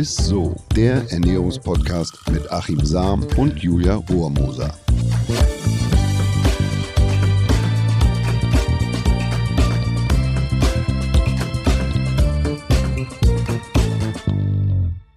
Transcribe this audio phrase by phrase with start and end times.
[0.00, 4.74] ist so, der Ernährungspodcast mit Achim Sam und Julia Rohrmoser.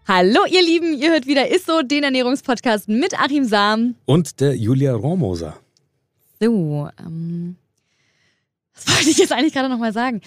[0.05, 3.95] Hallo ihr Lieben, ihr hört wieder Ist so, den Ernährungspodcast mit Achim Sam.
[4.03, 5.55] Und der Julia Rohrmoser.
[6.41, 7.55] So, ähm,
[8.75, 10.19] was wollte ich jetzt eigentlich gerade nochmal sagen?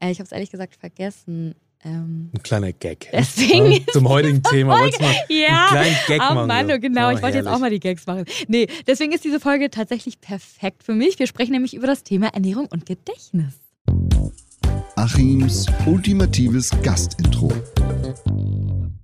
[0.00, 1.54] Äh, ich habe es ehrlich gesagt vergessen.
[1.82, 3.08] Ähm, Ein kleiner Gag.
[3.12, 4.78] Deswegen Ja, zum heutigen Thema.
[4.78, 6.70] Wolltest mal ja, einen kleinen Gag oh machen.
[6.70, 7.08] Oh, genau.
[7.08, 7.48] Oh, ich wollte jetzt herrlich.
[7.48, 8.24] auch mal die Gags machen.
[8.48, 11.18] Nee, deswegen ist diese Folge tatsächlich perfekt für mich.
[11.18, 13.54] Wir sprechen nämlich über das Thema Ernährung und Gedächtnis.
[14.96, 17.50] Achims ultimatives Gastintro.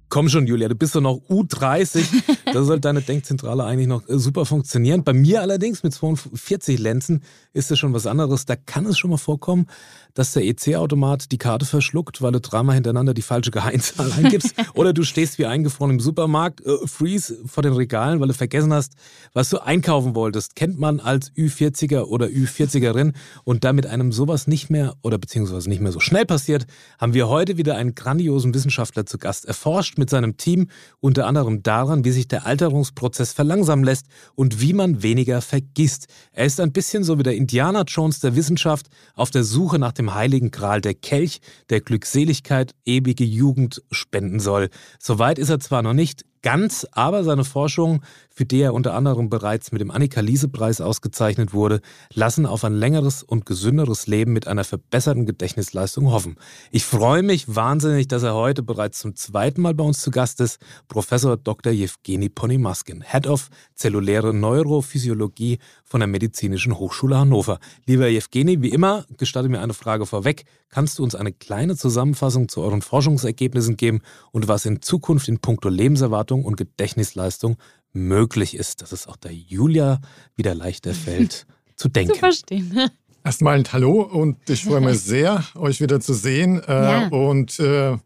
[0.09, 2.05] Komm schon, Julia, du bist doch noch U30.
[2.53, 5.03] Da soll deine Denkzentrale eigentlich noch äh, super funktionieren.
[5.03, 8.47] Bei mir allerdings mit 42 Lenzen ist das schon was anderes.
[8.47, 9.67] Da kann es schon mal vorkommen,
[10.15, 14.55] dass der EC-Automat die Karte verschluckt, weil du dreimal hintereinander die falsche Geheimzahl eingibst.
[14.75, 18.73] Oder du stehst wie eingefroren im Supermarkt, äh, freeze vor den Regalen, weil du vergessen
[18.73, 18.95] hast,
[19.33, 20.55] was du einkaufen wolltest.
[20.55, 23.13] Kennt man als Ü40er oder Ü40erin.
[23.43, 26.67] Und da mit einem sowas nicht mehr oder beziehungsweise nicht mehr so schnell passiert,
[27.01, 30.69] haben wir heute wieder einen grandiosen Wissenschaftler zu Gast erforscht mit seinem Team
[31.01, 36.07] unter anderem daran, wie sich der Alterungsprozess verlangsamen lässt und wie man weniger vergisst.
[36.33, 39.93] Er ist ein bisschen so wie der Indiana Jones der Wissenschaft auf der Suche nach
[39.93, 44.71] dem heiligen Gral, der Kelch, der Glückseligkeit, ewige Jugend spenden soll.
[44.99, 49.31] Soweit ist er zwar noch nicht ganz, aber seine Forschung, für die er unter anderem
[49.31, 51.81] bereits mit dem Annika-Liese-Preis ausgezeichnet wurde,
[52.13, 56.37] lassen auf ein längeres und gesünderes Leben mit einer verbesserten Gedächtnisleistung hoffen.
[56.71, 60.41] Ich freue mich wahnsinnig, dass er heute bereits zum zweiten Mal bei uns zu Gast
[60.41, 61.73] ist, Professor Dr.
[61.73, 67.59] Jewgeni Ponymaskin, Head of Zelluläre Neurophysiologie von der Medizinischen Hochschule Hannover.
[67.87, 70.45] Lieber Jewgeni, wie immer, gestatte mir eine Frage vorweg.
[70.69, 74.01] Kannst du uns eine kleine Zusammenfassung zu euren Forschungsergebnissen geben
[74.33, 77.57] und was in Zukunft in puncto Lebenserwartung und Gedächtnisleistung
[77.93, 80.01] möglich ist, dass es auch der Julia
[80.37, 82.15] wieder leichter fällt zu denken.
[82.15, 82.91] Zu verstehen.
[83.25, 86.63] Erstmal ein Hallo und ich freue mich sehr, euch wieder zu sehen.
[86.63, 87.09] Äh, Ja.
[87.09, 87.97] Und äh,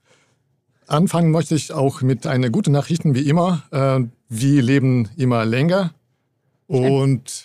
[0.87, 3.63] anfangen möchte ich auch mit einer guten Nachricht, wie immer.
[3.71, 5.93] Äh, wir leben immer länger.
[6.69, 7.45] Und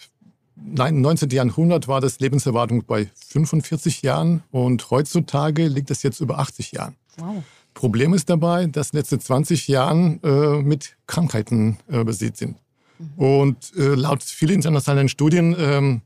[0.55, 1.29] nein, im 19.
[1.31, 6.95] Jahrhundert war das Lebenserwartung bei 45 Jahren und heutzutage liegt es jetzt über 80 Jahren.
[7.17, 7.43] Wow.
[7.75, 12.57] Problem ist dabei, dass letzte 20 Jahren äh, mit Krankheiten äh, besät sind.
[13.17, 16.01] Und äh, laut vielen internationalen Studien ähm,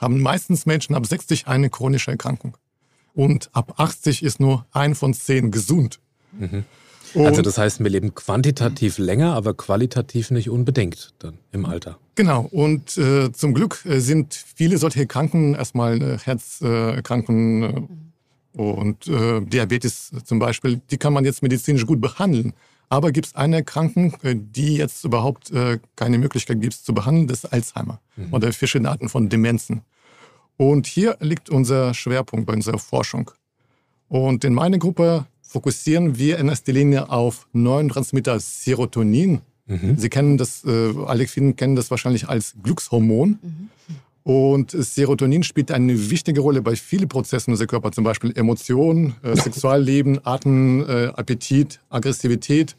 [0.00, 2.56] haben meistens Menschen ab 60 eine chronische Erkrankung.
[3.14, 6.00] Und ab 80 ist nur ein von zehn gesund.
[7.14, 11.98] Und, Also das heißt, wir leben quantitativ länger, aber qualitativ nicht unbedingt dann im Alter.
[12.16, 12.42] genau.
[12.50, 17.82] Und äh, zum Glück äh, sind viele solche Kranken erstmal äh, Herzerkranken äh,
[18.56, 22.54] und äh, Diabetes zum Beispiel, die kann man jetzt medizinisch gut behandeln.
[22.88, 27.26] Aber gibt es eine Erkrankung, äh, die jetzt überhaupt äh, keine Möglichkeit gibt zu behandeln,
[27.26, 28.00] das ist Alzheimer
[28.30, 29.82] oder verschiedene Arten von Demenzen.
[30.56, 33.30] Und hier liegt unser Schwerpunkt bei unserer Forschung.
[34.08, 39.42] Und in meiner Gruppe fokussieren wir in erster Linie auf Neurotransmitter Serotonin.
[39.98, 43.38] Sie kennen das, äh, alle kennen das wahrscheinlich als Glückshormon.
[44.26, 49.36] Und Serotonin spielt eine wichtige Rolle bei vielen Prozessen unseres Körpers, zum Beispiel Emotionen, äh,
[49.40, 52.74] Sexualleben, Atem, äh, Appetit, Aggressivität.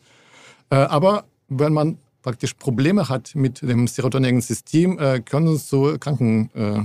[0.69, 5.97] Äh, aber wenn man praktisch Probleme hat mit dem serotoninischen System, äh, können es zu
[5.97, 6.81] Kranken äh,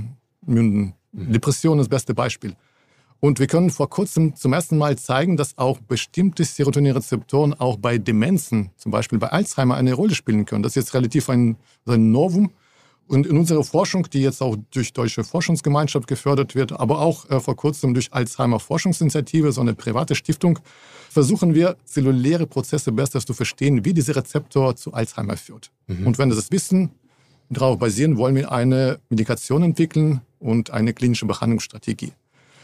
[0.49, 0.93] münden.
[1.11, 2.55] Depression ist das beste Beispiel.
[3.19, 7.97] Und wir können vor kurzem zum ersten Mal zeigen, dass auch bestimmte Serotoninrezeptoren auch bei
[7.97, 10.63] Demenzen, zum Beispiel bei Alzheimer, eine Rolle spielen können.
[10.63, 12.51] Das ist jetzt relativ ein, ein Novum.
[13.07, 17.39] Und in unserer Forschung, die jetzt auch durch Deutsche Forschungsgemeinschaft gefördert wird, aber auch äh,
[17.39, 20.59] vor kurzem durch Alzheimer Forschungsinitiative, so eine private Stiftung,
[21.09, 25.69] versuchen wir, zelluläre Prozesse besser zu verstehen, wie dieser Rezeptor zu Alzheimer führt.
[25.87, 26.91] Und wenn wir das wissen,
[27.49, 32.13] darauf basieren, wollen wir eine Medikation entwickeln und eine klinische Behandlungsstrategie.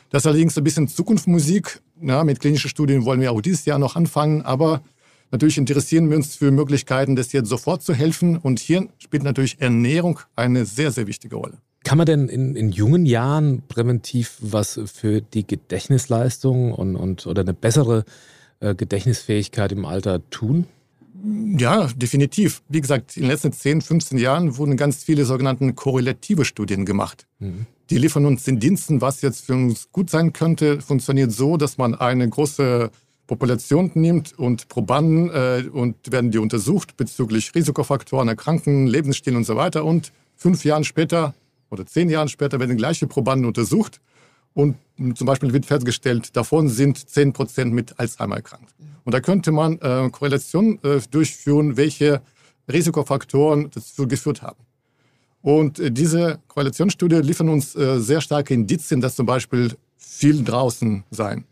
[0.09, 1.81] Das ist allerdings ein bisschen Zukunftsmusik.
[2.01, 4.81] Ja, mit klinischen Studien wollen wir auch dieses Jahr noch anfangen, aber
[5.31, 8.37] natürlich interessieren wir uns für Möglichkeiten, das jetzt sofort zu helfen.
[8.37, 11.57] Und hier spielt natürlich Ernährung eine sehr, sehr wichtige Rolle.
[11.83, 17.41] Kann man denn in, in jungen Jahren präventiv was für die Gedächtnisleistung und, und oder
[17.41, 18.03] eine bessere
[18.59, 20.65] äh, Gedächtnisfähigkeit im Alter tun?
[21.57, 22.61] Ja, definitiv.
[22.69, 27.27] Wie gesagt, in den letzten 10, 15 Jahren wurden ganz viele sogenannte korrelative Studien gemacht.
[27.89, 31.77] Die liefern uns den Diensten, was jetzt für uns gut sein könnte, funktioniert so, dass
[31.77, 32.91] man eine große
[33.29, 39.55] Population nimmt und Probanden äh, und werden die untersucht bezüglich Risikofaktoren, Erkrankungen, Lebensstil und so
[39.55, 39.85] weiter.
[39.85, 41.35] Und fünf Jahren später
[41.69, 44.01] oder zehn Jahren später werden gleiche Probanden untersucht
[44.55, 44.77] Und
[45.13, 48.73] zum Beispiel wird festgestellt, davon sind 10 Prozent mit Alzheimer erkrankt.
[49.05, 52.23] Und da könnte man äh, Korrelationen äh, durchführen, welche
[52.67, 54.63] Risikofaktoren dazu geführt haben.
[55.43, 61.03] Und äh, diese Korrelationsstudie liefern uns äh, sehr starke Indizien, dass zum Beispiel viel draußen
[61.11, 61.45] sein,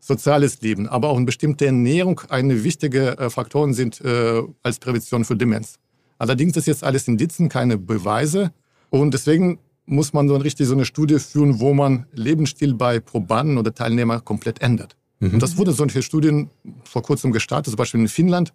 [0.00, 5.24] soziales Leben, aber auch eine bestimmte Ernährung eine wichtige äh, Faktoren sind äh, als Prävention
[5.24, 5.78] für Demenz.
[6.18, 8.52] Allerdings ist jetzt alles Indizien, keine Beweise.
[8.90, 13.58] Und deswegen muss man so richtig so eine Studie führen, wo man Lebensstil bei Probanden
[13.58, 14.96] oder Teilnehmern komplett ändert.
[15.20, 15.34] Mhm.
[15.34, 16.50] Und das wurde solche Studien
[16.84, 18.52] vor kurzem gestartet, zum Beispiel in Finnland,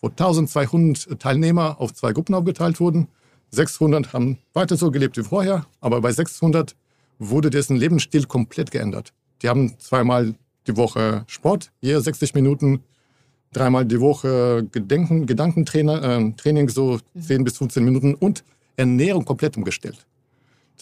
[0.00, 3.08] wo 1200 Teilnehmer auf zwei Gruppen aufgeteilt wurden.
[3.50, 6.76] 600 haben weiter so gelebt wie vorher, aber bei 600
[7.18, 9.12] wurde dessen Lebensstil komplett geändert.
[9.42, 10.34] Die haben zweimal
[10.68, 12.82] die Woche Sport, je 60 Minuten,
[13.52, 18.44] dreimal die Woche Gedenken, Gedankentraining, äh, so 10 bis 15 Minuten und
[18.76, 20.06] Ernährung komplett umgestellt.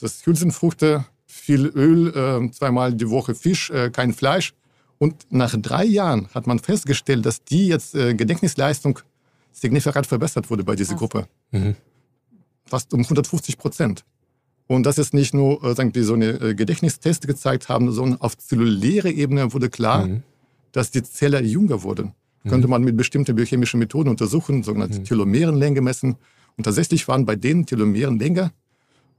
[0.00, 4.52] Das Hülsenfrüchte, viel Öl, äh, zweimal die Woche Fisch, äh, kein Fleisch.
[4.98, 8.98] Und nach drei Jahren hat man festgestellt, dass die jetzt äh, Gedächtnisleistung
[9.52, 10.98] signifikant verbessert wurde bei dieser Ach.
[10.98, 11.28] Gruppe.
[11.50, 11.76] Mhm.
[12.64, 14.04] Fast um 150 Prozent.
[14.66, 18.20] Und das ist nicht nur, äh, sagen wir, so eine äh, Gedächtnisteste gezeigt haben, sondern
[18.20, 20.22] auf zellulärer Ebene wurde klar, mhm.
[20.72, 22.14] dass die Zelle jünger wurden.
[22.42, 22.50] Mhm.
[22.50, 25.04] Könnte man mit bestimmten biochemischen Methoden untersuchen, sogenannte mhm.
[25.04, 26.16] Telomerenlänge messen.
[26.56, 28.52] Und tatsächlich waren bei denen Telomerenlänge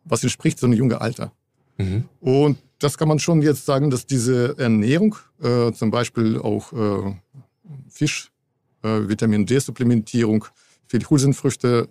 [0.09, 1.31] was entspricht so einem jungen Alter.
[1.77, 2.05] Mhm.
[2.19, 7.15] Und das kann man schon jetzt sagen, dass diese Ernährung, äh, zum Beispiel auch äh,
[7.89, 8.31] Fisch,
[8.83, 10.45] äh, Vitamin D-Supplementierung,
[10.91, 11.89] die Hülsenfrüchte,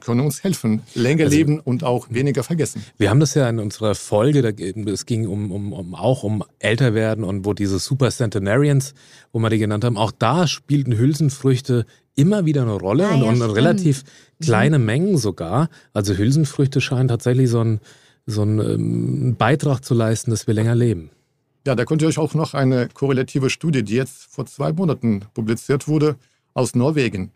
[0.00, 2.84] können uns helfen, länger also, leben und auch weniger vergessen.
[2.98, 4.50] Wir haben das ja in unserer Folge, da,
[4.90, 8.94] es ging um, um, um auch um älter werden und wo diese Super Centenarians,
[9.32, 13.22] wo wir die genannt haben, auch da spielten Hülsenfrüchte immer wieder eine Rolle ah, und,
[13.22, 14.44] ja, und relativ mhm.
[14.44, 15.70] kleine Mengen sogar.
[15.94, 17.80] Also Hülsenfrüchte scheinen tatsächlich so einen
[18.26, 21.10] so ähm, Beitrag zu leisten, dass wir länger leben.
[21.66, 25.22] Ja, da könnt ihr euch auch noch eine korrelative Studie, die jetzt vor zwei Monaten
[25.34, 26.16] publiziert wurde,
[26.54, 27.30] aus Norwegen.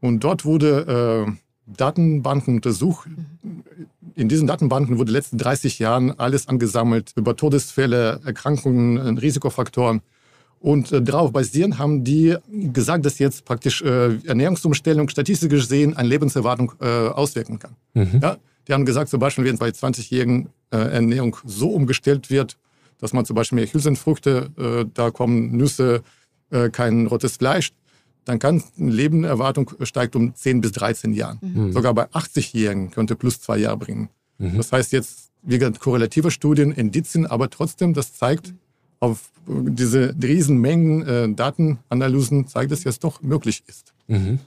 [0.00, 1.32] Und dort wurde äh,
[1.76, 3.08] Datenbanken untersucht.
[4.14, 10.02] In diesen Datenbanken wurde in den letzten 30 Jahren alles angesammelt über Todesfälle, Erkrankungen, Risikofaktoren.
[10.60, 16.08] Und äh, darauf basierend haben die gesagt, dass jetzt praktisch äh, Ernährungsumstellung statistisch gesehen eine
[16.08, 17.76] Lebenserwartung äh, auswirken kann.
[17.94, 18.20] Mhm.
[18.22, 18.36] Ja?
[18.68, 22.58] Die haben gesagt, zum Beispiel, wenn bei 20-jährigen äh, Ernährung so umgestellt wird,
[22.98, 26.02] dass man zum Beispiel mehr Hülsenfrüchte, äh, da kommen Nüsse,
[26.50, 27.72] äh, kein rotes Fleisch,
[28.24, 31.38] dann kann eine Lebenserwartung steigt um 10 bis 13 Jahren.
[31.40, 31.72] Mhm.
[31.72, 34.08] Sogar bei 80-Jährigen könnte plus zwei Jahre bringen.
[34.38, 34.56] Mhm.
[34.56, 38.54] Das heißt jetzt, wie gesagt, korrelative Studien, Indizien, aber trotzdem, das zeigt,
[39.00, 43.94] auf diese Riesenmengen äh, Datenanalysen zeigt, dass es jetzt doch möglich ist.
[44.06, 44.38] Mhm.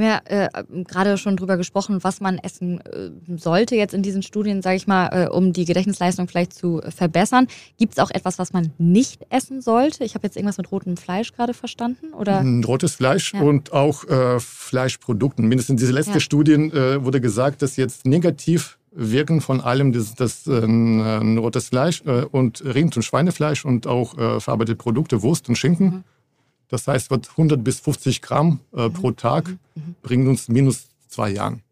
[0.00, 4.02] Wir haben ja äh, gerade schon drüber gesprochen, was man essen äh, sollte jetzt in
[4.02, 7.46] diesen Studien, sage ich mal, äh, um die Gedächtnisleistung vielleicht zu verbessern.
[7.78, 10.02] Gibt es auch etwas, was man nicht essen sollte?
[10.02, 12.44] Ich habe jetzt irgendwas mit rotem Fleisch gerade verstanden, oder?
[12.66, 13.40] Rotes Fleisch ja.
[13.40, 15.46] und auch äh, Fleischprodukten.
[15.46, 16.20] Mindestens diese letzte ja.
[16.20, 22.02] Studien äh, wurde gesagt, dass jetzt negativ wirken von allem das, das äh, rotes Fleisch
[22.06, 25.86] äh, und Rind- und Schweinefleisch und auch verarbeitete Produkte, Wurst und Schinken.
[25.86, 26.04] Mhm.
[26.74, 29.16] Das heißt, wird 100 bis 50 Gramm äh, pro mhm.
[29.16, 29.58] Tag mhm.
[29.76, 29.94] mhm.
[30.02, 31.62] bringen uns minus zwei Jahren.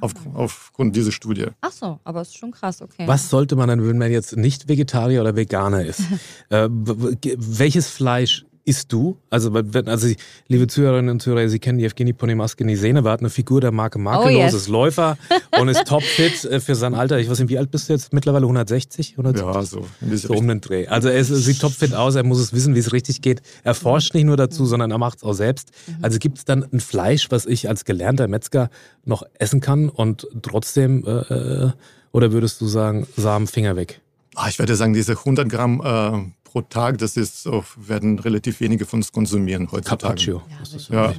[0.00, 0.30] Auf, ah.
[0.38, 1.46] aufgrund dieser Studie.
[1.60, 3.06] Ach so, aber es ist schon krass, okay.
[3.06, 6.00] Was sollte man dann, wenn man jetzt nicht Vegetarier oder Veganer ist?
[6.48, 9.18] äh, welches Fleisch isst du?
[9.30, 10.08] Also, also
[10.48, 13.98] liebe Zuhörerinnen und Zuhörer, Sie kennen die Evgeny Ponymaske Nisene, war eine Figur der Marke
[13.98, 14.54] Makellos, oh yes.
[14.54, 15.18] ist Läufer
[15.60, 17.18] und ist topfit äh, für sein Alter.
[17.18, 18.12] Ich weiß nicht, wie alt bist du jetzt?
[18.12, 19.12] Mittlerweile 160?
[19.12, 19.54] 170?
[19.54, 19.86] Ja, so.
[20.16, 20.86] So um den Dreh.
[20.86, 23.42] Also er sieht topfit aus, er muss es wissen, wie es richtig geht.
[23.64, 25.70] Er forscht nicht nur dazu, sondern er macht es auch selbst.
[25.86, 25.96] Mhm.
[26.02, 28.70] Also gibt es dann ein Fleisch, was ich als gelernter Metzger
[29.04, 31.70] noch essen kann und trotzdem, äh, äh
[32.12, 34.02] oder würdest du sagen, Samen, Finger weg?
[34.34, 38.84] Ah, ich würde sagen, diese 100 Gramm äh, pro Tag, das ist, werden relativ wenige
[38.84, 40.02] von uns konsumieren heutzutage.
[40.02, 40.42] Carpaccio.
[40.90, 41.14] Ja.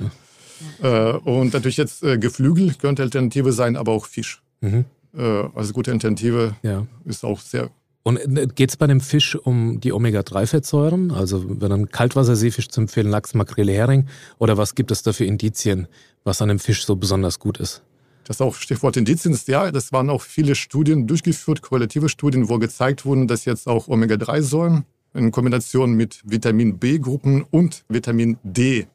[0.82, 1.12] ja.
[1.12, 4.42] Äh, und natürlich jetzt äh, Geflügel könnte Alternative sein, aber auch Fisch.
[4.62, 4.86] Mhm.
[5.18, 6.86] Äh, also gute Alternative ja.
[7.06, 7.70] ist auch sehr
[8.06, 8.20] und
[8.56, 11.12] geht es bei dem Fisch um die Omega-3-Fettsäuren?
[11.12, 14.08] Also wenn ein Kaltwasserseefisch zu empfehlen, Lachs, Makrele, Hering?
[14.40, 15.88] Oder was gibt es da für Indizien,
[16.26, 17.82] was an dem Fisch so besonders gut ist?
[18.26, 22.50] Das ist auch Stichwort Indizien ist ja, das waren auch viele Studien durchgeführt, korrelative Studien,
[22.50, 24.84] wo gezeigt wurden, dass jetzt auch Omega-3-Säuren
[25.14, 28.88] in Kombination mit Vitamin B-Gruppen und Vitamin D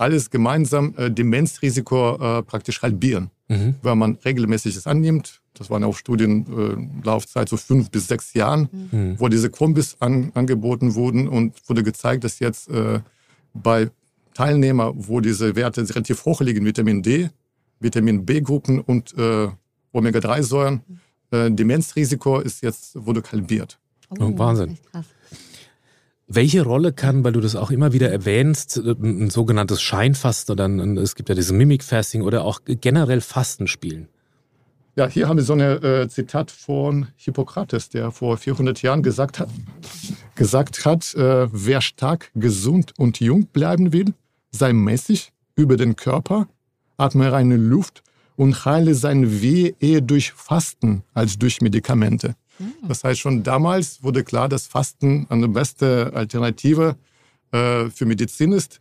[0.00, 3.74] alles gemeinsam äh, Demenzrisiko äh, praktisch halbieren, mhm.
[3.82, 5.42] wenn man regelmäßig es annimmt.
[5.52, 6.46] Das waren auch Studien,
[7.02, 9.16] äh, Laufzeit so fünf bis sechs Jahren, mhm.
[9.18, 13.00] wo diese Kombis an, angeboten wurden und wurde gezeigt, dass jetzt äh,
[13.52, 13.90] bei
[14.32, 17.28] Teilnehmern, wo diese Werte relativ hoch liegen, Vitamin D,
[17.78, 19.48] Vitamin B-Gruppen und äh,
[19.92, 20.80] Omega-3-Säuren,
[21.30, 23.78] äh, Demenzrisiko ist jetzt, wurde halbiert.
[24.18, 24.78] Oh, Wahnsinn.
[24.90, 25.06] Krass.
[26.32, 30.96] Welche Rolle kann, weil du das auch immer wieder erwähnst, ein sogenanntes Scheinfasten oder ein,
[30.96, 34.06] es gibt ja diese Mimic-Fasting oder auch generell Fasten spielen?
[34.94, 39.40] Ja, hier haben wir so ein äh, Zitat von Hippokrates, der vor 400 Jahren gesagt
[39.40, 39.48] hat,
[40.36, 44.14] gesagt hat äh, wer stark, gesund und jung bleiben will,
[44.52, 46.46] sei mäßig über den Körper,
[46.96, 48.04] atme reine Luft
[48.36, 52.36] und heile sein Weh eher durch Fasten als durch Medikamente.
[52.86, 56.96] Das heißt, schon damals wurde klar, dass Fasten eine beste Alternative
[57.52, 58.80] äh, für Medizin ist.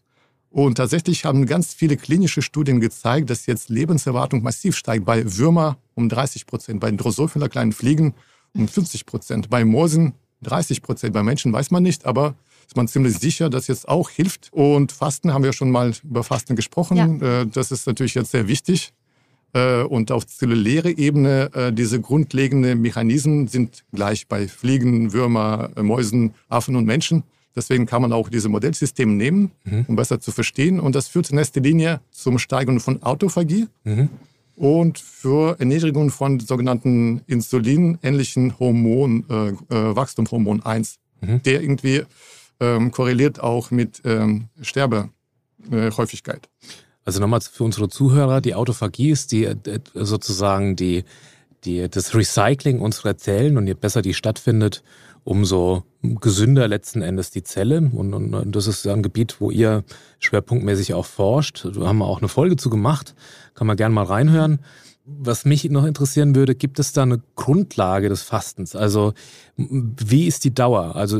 [0.51, 5.05] Und tatsächlich haben ganz viele klinische Studien gezeigt, dass jetzt Lebenserwartung massiv steigt.
[5.05, 8.15] Bei Würmer um 30 Prozent, bei Drosophila kleinen Fliegen
[8.55, 12.87] um 50 Prozent, bei Moosen 30 Prozent, bei Menschen weiß man nicht, aber ist man
[12.87, 14.49] ziemlich sicher, dass jetzt auch hilft.
[14.51, 16.97] Und Fasten haben wir schon mal über Fasten gesprochen.
[16.97, 17.41] Ja.
[17.41, 18.93] Äh, das ist natürlich jetzt sehr wichtig.
[19.53, 25.81] Äh, und auf zelluläre Ebene, äh, diese grundlegenden Mechanismen sind gleich bei Fliegen, Würmer, äh,
[25.81, 27.23] Mäusen, Affen und Menschen.
[27.55, 29.85] Deswegen kann man auch diese Modellsysteme nehmen, mhm.
[29.87, 30.79] um besser zu verstehen.
[30.79, 34.09] Und das führt in erster Linie zum Steigern von Autophagie mhm.
[34.55, 41.41] und für Erniedrigung von sogenannten insulinähnlichen Hormon, äh, Wachstumhormon 1, mhm.
[41.41, 42.03] der irgendwie
[42.59, 46.49] ähm, korreliert auch mit ähm, Sterbehäufigkeit.
[47.09, 51.05] Also nochmal für unsere Zuhörer, die Autophagie ist die, äh, sozusagen die,
[51.63, 54.83] die, das Recycling unserer Zellen und je besser die stattfindet,
[55.23, 57.89] umso gesünder letzten Endes die Zelle.
[57.91, 59.83] Und, und, das ist ein Gebiet, wo ihr
[60.19, 61.65] schwerpunktmäßig auch forscht.
[61.65, 63.15] Da haben wir auch eine Folge zu gemacht.
[63.55, 64.59] Kann man gerne mal reinhören
[65.17, 68.75] was mich noch interessieren würde, gibt es da eine Grundlage des Fastens?
[68.75, 69.13] Also
[69.57, 70.95] wie ist die Dauer?
[70.95, 71.19] Also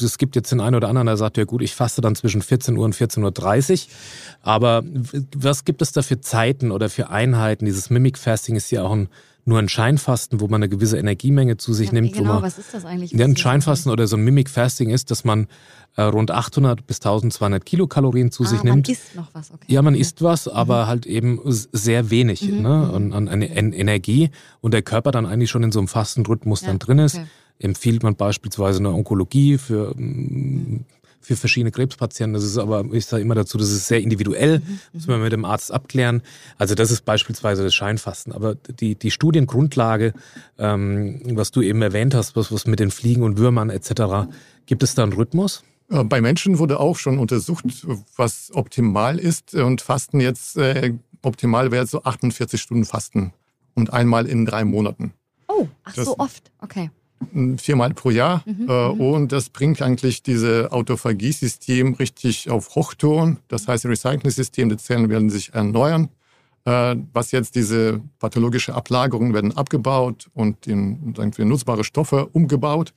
[0.00, 2.42] es gibt jetzt den einen oder anderen, der sagt, ja gut, ich faste dann zwischen
[2.42, 3.88] 14 Uhr und 14.30 Uhr.
[4.42, 4.82] Aber
[5.36, 7.66] was gibt es da für Zeiten oder für Einheiten?
[7.66, 9.08] Dieses Mimic Fasting ist ja auch ein
[9.44, 12.12] nur ein Scheinfasten, wo man eine gewisse Energiemenge zu sich ja, nimmt.
[12.12, 13.12] Genau, man, was ist das eigentlich?
[13.12, 15.46] Ja, ein Scheinfasten oder so ein Mimic Fasting ist, dass man
[15.96, 18.86] äh, rund 800 bis 1200 Kilokalorien zu ah, sich nimmt.
[18.88, 19.66] Man isst noch was, okay.
[19.68, 20.88] Ja, man isst was, aber mhm.
[20.88, 22.62] halt eben sehr wenig mhm.
[22.62, 24.30] ne, an, an, an, Energie
[24.60, 27.16] und der Körper dann eigentlich schon in so einem Fastenrhythmus ja, dann drin ist.
[27.16, 27.26] Okay.
[27.58, 30.84] Empfiehlt man beispielsweise eine Onkologie für mhm
[31.20, 32.34] für verschiedene Krebspatienten.
[32.34, 34.78] Das ist aber, ich sage immer dazu, das ist sehr individuell, mhm.
[34.92, 36.22] muss man mit dem Arzt abklären.
[36.58, 38.32] Also das ist beispielsweise das Scheinfasten.
[38.32, 40.14] Aber die, die Studiengrundlage,
[40.58, 44.30] ähm, was du eben erwähnt hast, was, was mit den Fliegen und Würmern etc.,
[44.66, 45.62] gibt es da einen Rhythmus?
[45.88, 47.64] Bei Menschen wurde auch schon untersucht,
[48.16, 49.54] was optimal ist.
[49.54, 53.32] Und Fasten jetzt, äh, optimal wäre so 48 Stunden Fasten
[53.74, 55.12] und einmal in drei Monaten.
[55.48, 56.90] Oh, ach das, so oft, okay
[57.58, 58.42] viermal pro Jahr.
[58.46, 59.00] Mhm, äh, mhm.
[59.00, 63.38] und das bringt eigentlich diese Autophagie-System richtig auf Hochton.
[63.48, 66.08] Das heißt, das Recycling-System, die Zellen werden sich erneuern.
[66.64, 72.92] Äh, was jetzt diese pathologische Ablagerungen werden abgebaut und in, in nutzbare Stoffe umgebaut.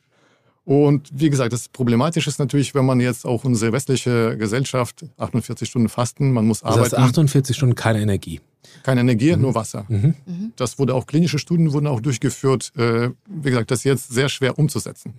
[0.65, 5.67] Und wie gesagt, das Problematische ist natürlich, wenn man jetzt auch unsere westliche Gesellschaft 48
[5.67, 7.09] Stunden fasten, man muss das heißt arbeiten.
[7.09, 8.39] 48 Stunden keine Energie.
[8.83, 9.41] Keine Energie, mhm.
[9.41, 9.85] nur Wasser.
[9.89, 10.15] Mhm.
[10.25, 10.53] mhm.
[10.55, 12.71] Das wurde auch, klinische Studien wurden auch durchgeführt.
[12.77, 15.15] Äh, wie gesagt, das ist jetzt sehr schwer umzusetzen.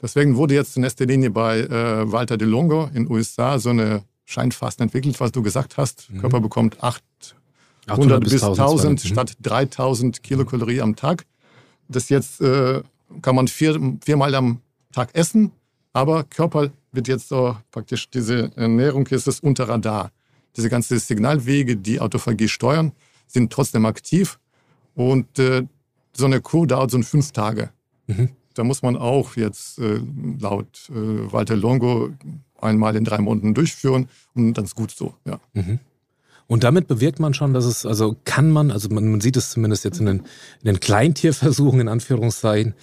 [0.00, 3.70] Deswegen wurde jetzt in erster Linie bei äh, Walter de Longo in den USA so
[3.70, 6.10] eine Scheinfasten entwickelt, was du gesagt hast.
[6.10, 6.20] Mhm.
[6.20, 9.08] Körper bekommt 800 bis 1000 mhm.
[9.08, 11.24] statt 3000 Kilokalorien am Tag.
[11.88, 12.82] Das jetzt äh,
[13.22, 14.60] kann man vier, viermal am
[14.92, 15.52] Tag essen,
[15.92, 20.10] aber Körper wird jetzt so praktisch, diese Ernährung ist es unter Radar.
[20.56, 22.92] Diese ganzen Signalwege, die Autophagie steuern,
[23.26, 24.38] sind trotzdem aktiv
[24.94, 25.66] und äh,
[26.14, 27.70] so eine Kur dauert so fünf Tage.
[28.06, 28.30] Mhm.
[28.54, 30.00] Da muss man auch jetzt äh,
[30.40, 32.10] laut äh, Walter Longo
[32.60, 35.40] einmal in drei Monaten durchführen und dann ist gut so, ja.
[35.52, 35.78] Mhm.
[36.48, 39.50] Und damit bewirkt man schon, dass es, also kann man, also man, man sieht es
[39.50, 42.74] zumindest jetzt in den, in den Kleintierversuchen in Anführungszeichen,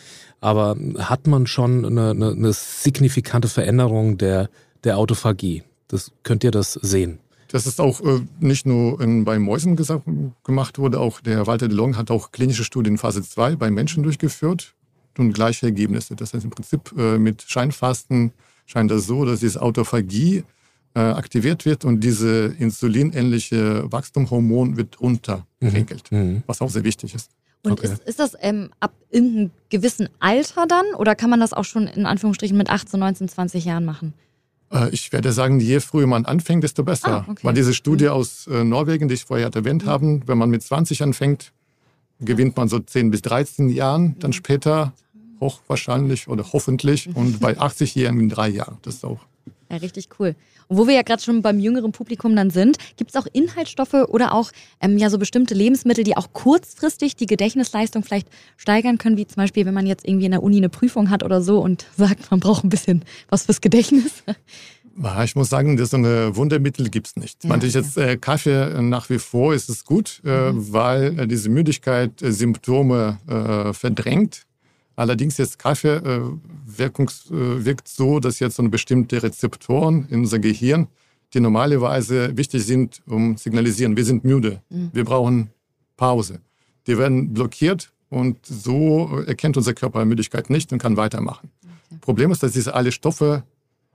[0.43, 4.49] aber hat man schon eine, eine, eine signifikante Veränderung der,
[4.83, 5.63] der Autophagie?
[5.87, 7.19] Das, könnt ihr das sehen?
[7.47, 10.03] Das ist auch äh, nicht nur in, bei Mäusen gesagt,
[10.43, 14.03] gemacht wurde, auch der Walter de Long hat auch klinische Studien Phase 2 bei Menschen
[14.03, 14.73] durchgeführt
[15.17, 16.17] und gleiche Ergebnisse.
[16.17, 18.33] Das heißt im Prinzip äh, mit Scheinfasten
[18.65, 20.43] scheint das so, dass diese Autophagie
[20.93, 26.43] äh, aktiviert wird und diese insulinähnliche Wachstumhormon wird runtergeregelt, mhm.
[26.47, 27.31] was auch sehr wichtig ist.
[27.63, 27.87] Und okay.
[27.93, 31.87] ist, ist das ähm, ab irgendeinem gewissen Alter dann oder kann man das auch schon
[31.87, 34.13] in Anführungsstrichen mit 18, 19, 20 Jahren machen?
[34.71, 37.25] Äh, ich werde sagen, je früher man anfängt, desto besser.
[37.25, 37.43] Ah, okay.
[37.43, 38.11] Weil diese Studie mhm.
[38.11, 39.89] aus äh, Norwegen, die ich vorher erwähnt mhm.
[39.89, 41.53] habe, wenn man mit 20 anfängt,
[42.19, 44.33] gewinnt man so 10 bis 13 Jahren, dann mhm.
[44.33, 44.93] später
[45.39, 48.77] hochwahrscheinlich oder hoffentlich und bei 80-Jährigen in drei Jahren.
[48.81, 49.19] Das ist auch
[49.73, 50.35] Ja, richtig cool.
[50.67, 53.95] Und wo wir ja gerade schon beim jüngeren Publikum dann sind, gibt es auch Inhaltsstoffe
[54.07, 54.51] oder auch
[54.81, 59.37] ähm, ja so bestimmte Lebensmittel, die auch kurzfristig die Gedächtnisleistung vielleicht steigern können, wie zum
[59.37, 62.29] Beispiel, wenn man jetzt irgendwie in der Uni eine Prüfung hat oder so und sagt,
[62.29, 64.23] man braucht ein bisschen was fürs Gedächtnis.
[65.23, 67.43] Ich muss sagen, so eine Wundermittel gibt es nicht.
[67.43, 70.71] Ja, Meinte ich jetzt äh, Kaffee nach wie vor ist es gut, äh, mhm.
[70.71, 74.45] weil äh, diese Müdigkeit äh, Symptome äh, verdrängt.
[74.95, 76.21] Allerdings jetzt Kaffee äh,
[76.65, 80.87] wirkungs, wirkt so, dass jetzt so bestimmte Rezeptoren in unser Gehirn,
[81.33, 84.91] die normalerweise wichtig sind, um signalisieren, wir sind müde, mhm.
[84.93, 85.49] wir brauchen
[85.97, 86.41] Pause.
[86.85, 91.49] Die werden blockiert und so erkennt unser Körper Müdigkeit nicht und kann weitermachen.
[91.63, 91.99] Okay.
[92.01, 93.43] Problem ist, dass diese alle Stoffe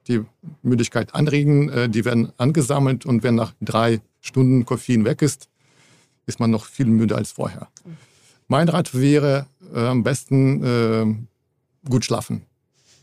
[0.09, 0.25] die
[0.63, 1.69] Müdigkeit anregen.
[1.69, 5.49] Äh, die werden angesammelt und wenn nach drei Stunden Koffein weg ist,
[6.27, 7.69] ist man noch viel müder als vorher.
[8.49, 12.43] Mein Rat wäre äh, am besten äh, gut schlafen.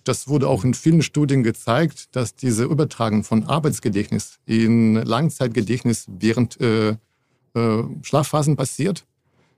[0.04, 6.62] Das wurde auch in vielen Studien gezeigt, dass diese Übertragung von Arbeitsgedächtnis in Langzeitgedächtnis während
[6.62, 9.06] äh, äh, Schlafphasen passiert.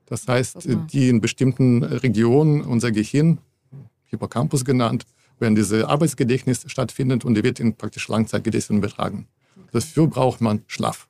[0.05, 3.39] Das heißt, die in bestimmten Regionen unser Gehirn,
[4.05, 5.05] Hippocampus genannt,
[5.37, 9.27] wenn diese Arbeitsgedächtnis stattfindet und die wird in praktisch Langzeitgedächtnis übertragen.
[9.73, 11.09] Dafür braucht man Schlaf.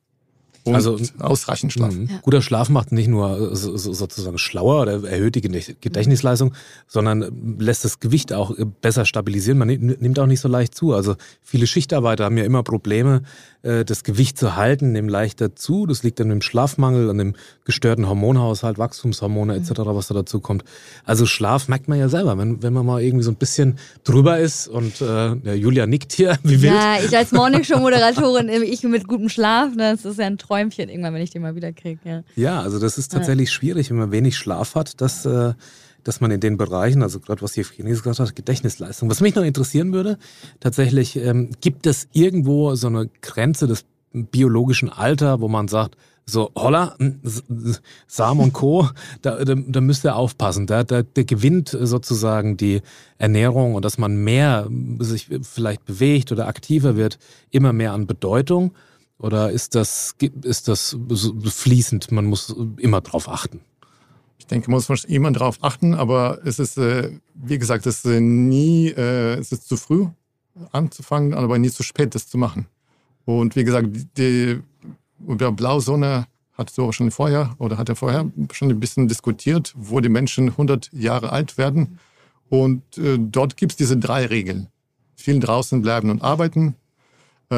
[0.67, 1.93] Und also ausreichend Schlaf.
[1.93, 1.99] Ja.
[1.99, 2.09] Mhm.
[2.21, 6.53] Guter Schlaf macht nicht nur sozusagen schlauer oder erhöht die Gedächtnisleistung,
[6.87, 9.57] sondern lässt das Gewicht auch besser stabilisieren.
[9.57, 10.93] Man nimmt auch nicht so leicht zu.
[10.93, 13.21] Also viele Schichtarbeiter haben ja immer Probleme,
[13.67, 15.85] äh, das Gewicht zu halten, nehmen leichter zu.
[15.85, 20.63] Das liegt dann im Schlafmangel, an dem gestörten Hormonhaushalt, Wachstumshormone etc., was da dazu kommt.
[21.05, 24.39] Also Schlaf merkt man ja selber, wenn, wenn man mal irgendwie so ein bisschen drüber
[24.39, 26.73] ist und äh, Julia nickt hier, wie wild.
[26.73, 31.13] Ja, ich als Morningshow-Moderatorin, ich mit gutem Schlaf, ne, das ist ja ein Träumchen irgendwann,
[31.13, 31.99] wenn ich den mal wieder kriege.
[32.03, 32.23] Ja.
[32.35, 33.55] ja, also das ist tatsächlich ja.
[33.55, 35.25] schwierig, wenn man wenig Schlaf hat, dass...
[35.25, 35.53] Äh,
[36.03, 39.09] dass man in den Bereichen, also gerade was Jevgeny gesagt hat, Gedächtnisleistung.
[39.09, 40.17] Was mich noch interessieren würde,
[40.61, 43.83] tatsächlich, ähm, gibt es irgendwo so eine Grenze des
[44.13, 47.19] biologischen Alter, wo man sagt, so, holla, hm,
[48.07, 48.89] Sam und Co.,
[49.21, 50.65] da, da, da müsst ihr aufpassen.
[50.65, 52.81] Da, da, der gewinnt sozusagen die
[53.17, 57.19] Ernährung und dass man mehr sich vielleicht bewegt oder aktiver wird,
[57.51, 58.73] immer mehr an Bedeutung.
[59.19, 60.95] Oder ist das, ist das
[61.45, 62.11] fließend?
[62.11, 63.61] Man muss immer drauf achten.
[64.37, 68.21] Ich denke, muss man immer darauf achten, aber es ist, äh, wie gesagt, es ist
[68.21, 70.07] nie, äh, es ist zu früh
[70.71, 72.67] anzufangen, aber nie zu spät, das zu machen.
[73.25, 74.59] Und wie gesagt, die,
[75.27, 79.99] über Blausonne hat so schon vorher oder hat er vorher schon ein bisschen diskutiert, wo
[79.99, 81.99] die Menschen 100 Jahre alt werden.
[82.49, 84.67] Und äh, dort gibt es diese drei Regeln.
[85.15, 86.75] Viel draußen bleiben und arbeiten,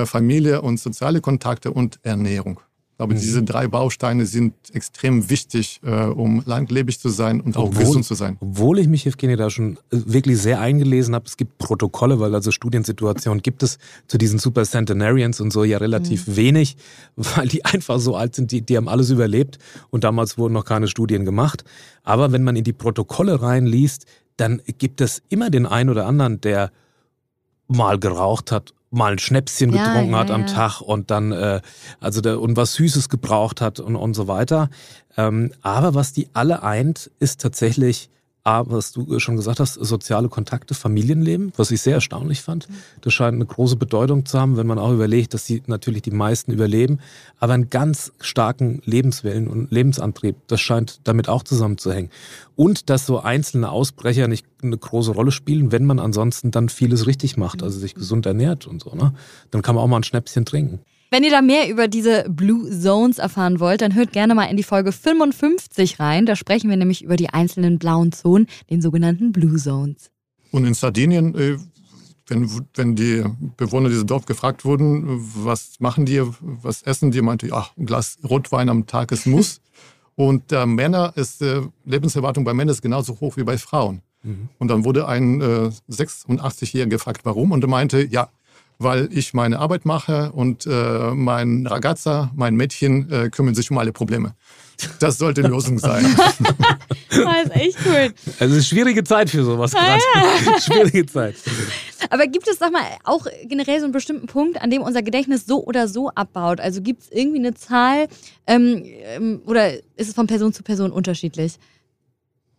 [0.05, 2.59] Familie und soziale Kontakte und Ernährung.
[2.99, 3.19] Aber mhm.
[3.19, 8.05] diese drei Bausteine sind extrem wichtig, äh, um langlebig zu sein und auch obwohl, gesund
[8.05, 8.35] zu sein.
[8.41, 12.35] Obwohl ich mich, Evgeny, da schon äh, wirklich sehr eingelesen habe, es gibt Protokolle, weil
[12.35, 16.35] also Studiensituationen gibt es zu diesen Super Centenarians und so ja relativ mhm.
[16.35, 16.75] wenig,
[17.15, 19.59] weil die einfach so alt sind, die, die haben alles überlebt
[19.91, 21.63] und damals wurden noch keine Studien gemacht.
[22.03, 26.41] Aber wenn man in die Protokolle reinliest, dann gibt es immer den einen oder anderen,
[26.41, 26.71] der
[27.69, 30.47] mal geraucht hat mal ein Schnäpschen ja, getrunken ja, hat am ja.
[30.47, 31.61] Tag und dann äh,
[31.99, 34.69] also der, und was Süßes gebraucht hat und, und so weiter.
[35.17, 38.09] Ähm, aber was die alle eint, ist tatsächlich
[38.49, 42.67] A, was du schon gesagt hast, soziale Kontakte, Familienleben, was ich sehr erstaunlich fand.
[43.01, 46.09] Das scheint eine große Bedeutung zu haben, wenn man auch überlegt, dass sie natürlich die
[46.09, 46.99] meisten überleben,
[47.39, 52.09] aber einen ganz starken Lebenswillen und Lebensantrieb, das scheint damit auch zusammenzuhängen.
[52.55, 57.05] Und dass so einzelne Ausbrecher nicht eine große Rolle spielen, wenn man ansonsten dann vieles
[57.05, 59.13] richtig macht, also sich gesund ernährt und so, ne?
[59.51, 60.79] Dann kann man auch mal ein Schnäpschen trinken.
[61.11, 64.57] Wenn ihr da mehr über diese Blue Zones erfahren wollt, dann hört gerne mal in
[64.57, 66.27] die Folge 55 rein.
[66.27, 70.11] Da sprechen wir nämlich über die einzelnen blauen Zonen, den sogenannten Blue Zones.
[70.51, 71.57] Und in Sardinien, äh,
[72.27, 73.23] wenn, wenn die
[73.57, 75.03] Bewohner dieses Dorf gefragt wurden,
[75.35, 79.61] was machen die, was essen die, meinte, ach, ein Glas Rotwein am Tag ist Muss.
[80.15, 84.01] Und der Männer ist, äh, Lebenserwartung bei Männern ist genauso hoch wie bei Frauen.
[84.21, 84.49] Mhm.
[84.57, 87.51] Und dann wurde ein äh, 86-Jähriger gefragt, warum?
[87.51, 88.29] Und er meinte, ja,
[88.79, 93.77] weil ich meine Arbeit mache und äh, mein Ragazza, mein Mädchen äh, kümmern sich um
[93.77, 94.33] alle Probleme.
[94.99, 96.05] Das sollte Lösung sein.
[96.17, 96.39] das
[97.45, 98.13] ist echt cool.
[98.15, 100.01] Also es ist eine schwierige Zeit für sowas gerade.
[100.15, 100.59] Ja.
[100.61, 101.35] schwierige Zeit.
[102.09, 105.45] Aber gibt es, sag mal, auch generell so einen bestimmten Punkt, an dem unser Gedächtnis
[105.45, 106.61] so oder so abbaut?
[106.61, 108.07] Also gibt es irgendwie eine Zahl
[108.47, 111.59] ähm, ähm, oder ist es von Person zu Person unterschiedlich?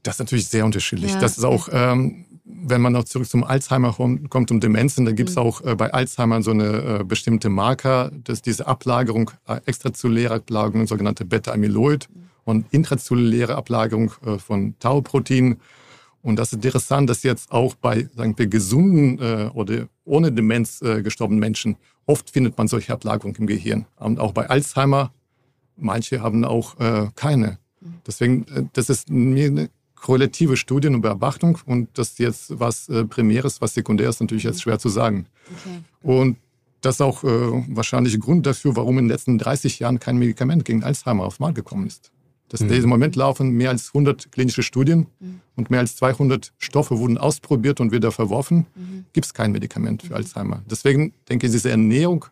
[0.03, 1.13] Das ist natürlich sehr unterschiedlich.
[1.13, 1.21] Ja.
[1.21, 2.27] Das ist auch ähm,
[2.63, 5.43] wenn man noch zurück zum Alzheimer kommt und Demenzen, da gibt es mhm.
[5.43, 10.87] auch äh, bei Alzheimer so eine äh, bestimmte Marker, dass diese Ablagerung, äh, extrazelluläre Ablagerung,
[10.87, 12.23] sogenannte Beta-Amyloid mhm.
[12.45, 15.57] und intrazelluläre Ablagerung äh, von Tau-Protein.
[16.23, 20.83] Und das ist interessant, dass jetzt auch bei sagen wir, gesunden äh, oder ohne Demenz
[20.83, 21.77] äh, gestorbenen Menschen.
[22.07, 23.87] Oft findet man solche Ablagerungen im Gehirn.
[23.97, 25.13] Und auch bei Alzheimer,
[25.77, 27.59] manche haben auch äh, keine.
[28.07, 33.61] Deswegen, äh, das ist eine korrelative Studie und Beobachtung und das jetzt was äh, Primäres,
[33.61, 35.27] was Sekundäres, natürlich jetzt schwer zu sagen.
[35.47, 35.81] Okay.
[36.03, 36.37] Und
[36.81, 37.29] das ist auch äh,
[37.69, 41.37] wahrscheinlich ein Grund dafür, warum in den letzten 30 Jahren kein Medikament gegen Alzheimer auf
[41.37, 42.11] den Markt gekommen ist.
[42.49, 42.73] Das, mhm.
[42.73, 45.41] Im Moment laufen mehr als 100 klinische Studien mhm.
[45.55, 48.67] und mehr als 200 Stoffe wurden ausprobiert und wieder verworfen.
[48.75, 49.05] Mhm.
[49.13, 50.17] Gibt es kein Medikament für mhm.
[50.17, 50.63] Alzheimer.
[50.69, 52.25] Deswegen denke ich, diese Ernährung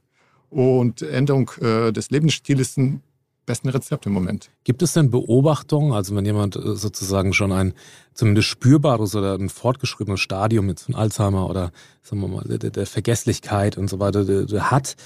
[0.51, 3.03] und Änderung äh, des Lebensstils ein
[3.49, 4.51] besten Rezept im Moment.
[4.63, 7.75] Gibt es denn Beobachtungen, also wenn jemand äh, sozusagen schon ein
[8.15, 12.87] zumindest spürbares oder ein fortgeschrittenes Stadium jetzt von Alzheimer oder sagen wir mal der, der
[12.87, 14.97] Vergesslichkeit und so weiter der, der hat,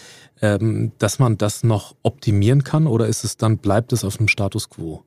[0.42, 4.28] ähm, dass man das noch optimieren kann oder ist es dann bleibt es auf dem
[4.28, 5.04] Status quo?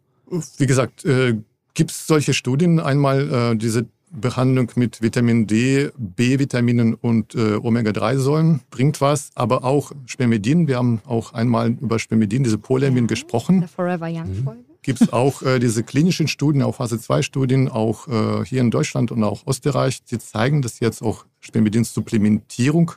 [0.58, 1.38] Wie gesagt, äh,
[1.76, 3.86] gibt es solche Studien einmal äh, diese
[4.20, 10.68] Behandlung mit Vitamin D, B-Vitaminen und äh, Omega-3-Säuren bringt was, aber auch Spermidin.
[10.68, 13.62] Wir haben auch einmal über Spermidin, diese Polyamин, ja, gesprochen.
[13.62, 14.60] Der Forever Young-Folge.
[14.60, 14.76] Mhm.
[14.82, 19.24] Gibt es auch äh, diese klinischen Studien, auch Phase-2-Studien, auch äh, hier in Deutschland und
[19.24, 22.92] auch Österreich, die zeigen, dass jetzt auch Spermidin-Supplementierung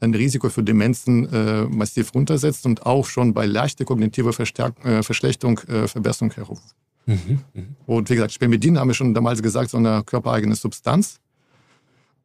[0.00, 5.02] ein Risiko für Demenzen äh, massiv runtersetzt und auch schon bei leichter kognitiver Verstärk äh,
[5.02, 6.74] Verschlechterung äh, Verbesserung herruft.
[7.06, 7.62] Mhm, mh.
[7.86, 11.20] Und wie gesagt, Spermidin haben wir schon damals gesagt, so eine körpereigene Substanz.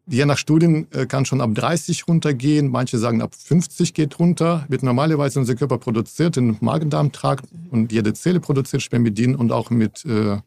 [0.08, 4.65] Je nach Studien äh, kann schon ab 30 runtergehen, manche sagen ab 50 geht runter,
[4.67, 10.04] wird normalerweise unser Körper produziert im Magen-Darm-Trakt und jede Zelle produziert Spermidin und auch mit
[10.06, 10.38] äh,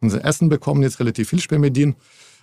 [0.00, 1.94] unser Essen bekommen jetzt relativ viel Spermidin.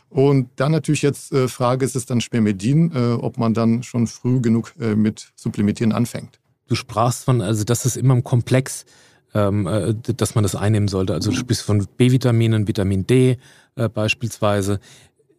[0.10, 4.08] Und dann natürlich jetzt äh, Frage, ist es dann Spermidin, äh, ob man dann schon
[4.08, 6.40] früh genug äh, mit Supplementieren anfängt.
[6.68, 8.86] Du sprachst von, also das ist immer im Komplex
[9.36, 11.14] ähm, äh, dass man das einnehmen sollte.
[11.14, 13.38] Also du sprichst von B-Vitaminen, Vitamin D
[13.76, 14.80] äh, beispielsweise.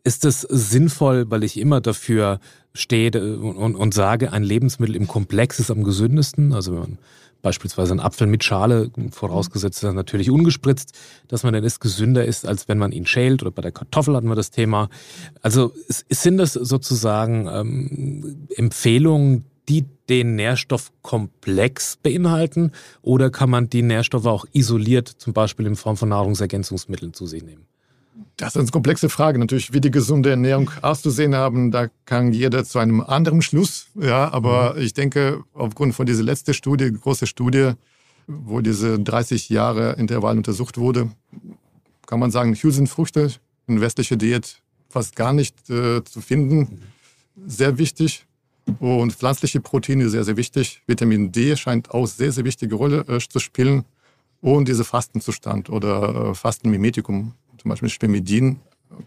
[0.05, 2.39] Ist es sinnvoll, weil ich immer dafür
[2.75, 6.53] stehe und, und, und, sage, ein Lebensmittel im Komplex ist am gesündesten?
[6.53, 6.99] Also wenn man
[7.43, 10.93] beispielsweise einen Apfel mit Schale, vorausgesetzt ist natürlich ungespritzt,
[11.29, 13.43] dass man dann ist gesünder ist, als wenn man ihn schält.
[13.43, 14.89] Oder bei der Kartoffel hatten wir das Thema.
[15.43, 24.27] Also sind das sozusagen ähm, Empfehlungen, die den Nährstoffkomplex beinhalten oder kann man die Nährstoffe
[24.27, 27.67] auch isoliert, zum Beispiel in Form von Nahrungsergänzungsmitteln zu sich nehmen?
[28.37, 29.39] Das ist eine komplexe Frage.
[29.39, 33.89] Natürlich, wie die gesunde Ernährung auszusehen haben, da kann jeder zu einem anderen Schluss.
[33.95, 34.83] Ja, aber mhm.
[34.83, 37.73] ich denke, aufgrund von dieser letzten Studie, große Studie,
[38.27, 41.11] wo diese 30 Jahre Intervall untersucht wurde,
[42.07, 43.33] kann man sagen, Hülsenfrüchte
[43.67, 46.59] in westlicher Diät fast gar nicht äh, zu finden.
[47.37, 47.49] Mhm.
[47.49, 48.27] Sehr wichtig.
[48.81, 50.83] Und pflanzliche Proteine sehr, sehr wichtig.
[50.87, 53.85] Vitamin D scheint auch sehr, sehr wichtige Rolle äh, zu spielen.
[54.41, 58.61] Und dieser Fastenzustand oder äh, Fastenmimetikum, zum Beispiel Spermidin,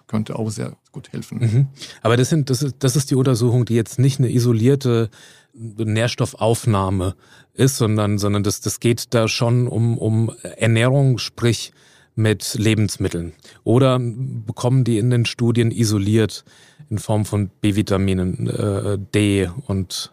[0.08, 1.40] könnte auch sehr gut helfen.
[1.40, 1.68] Mhm.
[2.02, 5.10] Aber das, sind, das, ist, das ist die Untersuchung, die jetzt nicht eine isolierte
[5.54, 7.16] Nährstoffaufnahme
[7.54, 11.74] ist, sondern, sondern das, das geht da schon um, um Ernährung, sprich
[12.16, 13.34] mit Lebensmitteln.
[13.64, 16.44] Oder bekommen die in den Studien isoliert
[16.90, 20.12] in Form von B-Vitaminen, äh, D und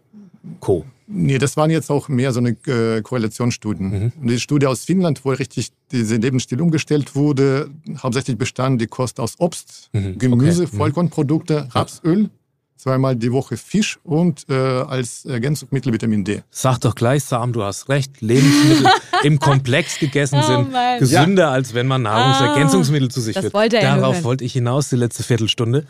[0.61, 0.85] Co.
[1.09, 4.12] Nee, das waren jetzt auch mehr so eine äh, Korrelationsstudien.
[4.16, 4.28] Mhm.
[4.28, 9.37] Die Studie aus Finnland, wo richtig dieser Lebensstil umgestellt wurde, hauptsächlich bestand die Kost aus
[9.38, 10.18] Obst, mhm.
[10.18, 10.72] Gemüse, okay.
[10.72, 10.78] Mhm.
[10.78, 12.30] Vollkornprodukte, Rapsöl,
[12.76, 16.42] zweimal die Woche Fisch und äh, als Ergänzungsmittel Vitamin D.
[16.50, 18.20] Sag doch gleich, Sam, du hast recht.
[18.20, 18.86] Lebensmittel
[19.24, 21.50] im Komplex gegessen oh sind gesünder, ja.
[21.50, 23.54] als wenn man Nahrungsergänzungsmittel oh, zu sich das führt.
[23.54, 25.86] Wollte er Darauf wollte ich hinaus die letzte Viertelstunde.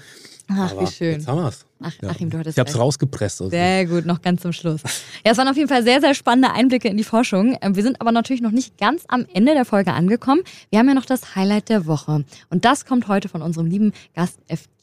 [0.49, 1.13] Ach, Aber wie schön.
[1.13, 1.67] Jetzt haben wir es.
[1.81, 2.09] Ach, ja.
[2.09, 3.43] Achim, du hattest Ich habe es rausgepresst.
[3.43, 3.51] Also.
[3.51, 4.81] Sehr gut, noch ganz zum Schluss.
[5.25, 7.57] Ja, es waren auf jeden Fall sehr, sehr spannende Einblicke in die Forschung.
[7.61, 10.43] Ähm, wir sind aber natürlich noch nicht ganz am Ende der Folge angekommen.
[10.71, 12.25] Wir haben ja noch das Highlight der Woche.
[12.49, 14.39] Und das kommt heute von unserem lieben Gast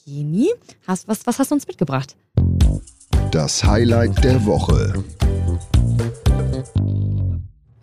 [0.06, 0.52] Evgeni.
[0.88, 2.16] Hast, was, was hast du uns mitgebracht?
[3.32, 5.04] Das Highlight der Woche.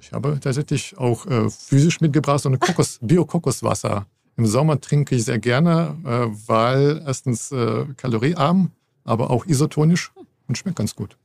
[0.00, 4.06] Ich habe tatsächlich auch äh, physisch mitgebracht, so eine Kokos, Bio-Kokoswasser.
[4.36, 8.70] Im Sommer trinke ich sehr gerne, äh, weil erstens äh, kaloriearm,
[9.04, 10.12] aber auch isotonisch
[10.48, 11.16] und schmeckt ganz gut.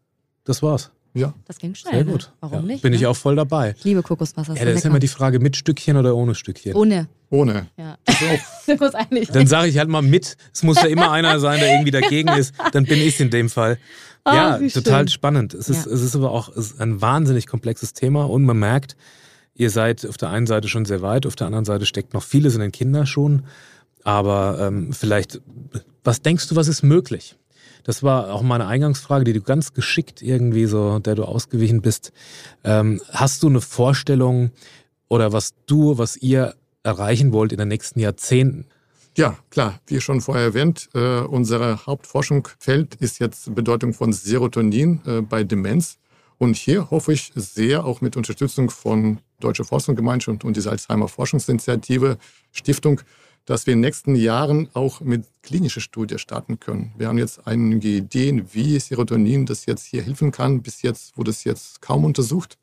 [0.44, 0.92] Das war's.
[1.16, 1.34] Ja.
[1.46, 1.94] Das ging schnell.
[1.94, 2.12] Sehr ne?
[2.12, 2.32] gut.
[2.42, 2.66] Warum ja.
[2.74, 2.82] nicht?
[2.82, 2.98] Bin ne?
[2.98, 3.74] ich auch voll dabei.
[3.78, 4.54] Ich liebe Kokoswasser.
[4.56, 6.76] Ja, das ist immer die Frage, mit Stückchen oder ohne Stückchen?
[6.76, 7.08] Ohne.
[7.30, 7.68] Ohne.
[7.78, 7.98] Ja.
[8.68, 9.30] Das muss eigentlich.
[9.30, 10.38] Dann sage ich halt mal mit.
[10.54, 12.54] Es muss ja immer einer sein, der irgendwie dagegen ist.
[12.72, 13.78] Dann bin ich es in dem Fall.
[14.26, 15.08] Oh, ja, total schön.
[15.10, 15.54] spannend.
[15.54, 15.92] Es ist, ja.
[15.92, 18.96] es ist aber auch ist ein wahnsinnig komplexes Thema und man merkt,
[19.54, 22.24] ihr seid auf der einen Seite schon sehr weit, auf der anderen Seite steckt noch
[22.24, 23.46] vieles in den Kinderschuhen.
[24.04, 25.42] Aber ähm, vielleicht,
[26.04, 27.38] was denkst du, was ist möglich?
[27.86, 32.12] Das war auch meine Eingangsfrage, die du ganz geschickt irgendwie so, der du ausgewichen bist.
[32.64, 34.50] Ähm, hast du eine Vorstellung
[35.08, 38.66] oder was du, was ihr erreichen wollt in den nächsten Jahrzehnten?
[39.16, 45.22] Ja, klar, wie schon vorher erwähnt, äh, unsere Hauptforschungsfeld ist jetzt Bedeutung von Serotonin äh,
[45.22, 46.00] bei Demenz.
[46.40, 52.18] Und hier hoffe ich sehr, auch mit Unterstützung von Deutsche Forschungsgemeinschaft und dieser Alzheimer Forschungsinitiative
[52.52, 53.02] Stiftung,
[53.46, 56.94] dass wir in den nächsten Jahren auch mit klinischen Studien starten können.
[56.98, 60.62] Wir haben jetzt einige Ideen, wie Serotonin das jetzt hier helfen kann.
[60.62, 62.58] Bis jetzt wurde es jetzt kaum untersucht.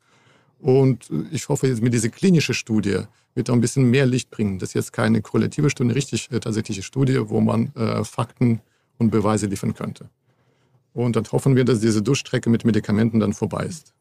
[0.59, 2.99] Und ich hoffe, jetzt mit dieser klinischen Studie
[3.35, 4.59] wird auch ein bisschen mehr Licht bringen.
[4.59, 8.61] Das ist jetzt keine korrelative Studie, richtig äh, tatsächliche Studie, wo man äh, Fakten
[8.97, 10.09] und Beweise liefern könnte.
[10.93, 13.93] Und dann hoffen wir, dass diese Durchstrecke mit Medikamenten dann vorbei ist.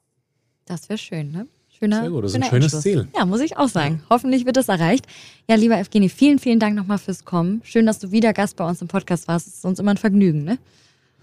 [0.66, 1.46] Das wäre schön, ne?
[1.82, 2.82] Schöner, Sehr gut, das ist ein schönes Endschluss.
[2.82, 3.08] Ziel.
[3.16, 4.04] Ja, muss ich auch sagen.
[4.08, 5.04] Hoffentlich wird das erreicht.
[5.48, 7.60] Ja, lieber Evgeny, vielen, vielen Dank nochmal fürs Kommen.
[7.64, 9.48] Schön, dass du wieder Gast bei uns im Podcast warst.
[9.48, 10.58] Es ist uns immer ein Vergnügen, ne?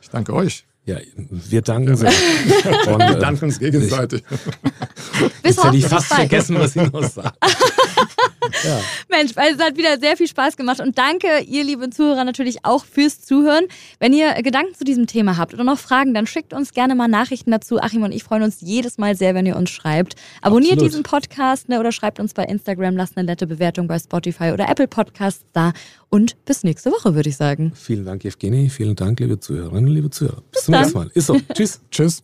[0.02, 0.66] Ich danke euch.
[0.86, 0.98] Ja,
[1.30, 2.10] wir danken sehr.
[2.10, 4.22] Und, Wir äh, danken uns gegenseitig.
[5.44, 6.20] Bis Jetzt hätte ich fast bald.
[6.22, 7.32] vergessen, was ich noch sage.
[8.64, 8.82] ja.
[9.10, 12.66] Mensch, also es hat wieder sehr viel Spaß gemacht und danke ihr liebe Zuhörer natürlich
[12.66, 13.66] auch fürs Zuhören.
[14.00, 17.08] Wenn ihr Gedanken zu diesem Thema habt oder noch Fragen, dann schickt uns gerne mal
[17.08, 17.80] Nachrichten dazu.
[17.80, 20.16] Achim und ich freuen uns jedes Mal sehr, wenn ihr uns schreibt.
[20.42, 20.92] Abonniert Absolut.
[20.92, 24.70] diesen Podcast ne, oder schreibt uns bei Instagram, lasst eine nette Bewertung bei Spotify oder
[24.70, 25.74] Apple Podcasts da
[26.10, 27.72] und bis nächste Woche, würde ich sagen.
[27.76, 28.70] Vielen Dank, Evgeny.
[28.70, 30.42] Vielen Dank, liebe Zuhörerinnen und liebe Zuhörer.
[30.52, 30.82] Bis zum dann.
[30.82, 31.12] nächsten Mal.
[31.14, 31.40] Ist so.
[31.54, 31.82] Tschüss.
[31.92, 32.24] Tschüss.